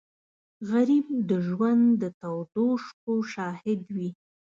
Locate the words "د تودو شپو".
2.01-3.13